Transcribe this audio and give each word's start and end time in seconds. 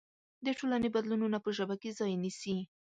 د 0.45 0.47
ټولنې 0.59 0.89
بدلونونه 0.95 1.37
په 1.45 1.49
ژبه 1.57 1.75
کې 1.81 1.95
ځای 1.99 2.13
نيسي. 2.23 2.55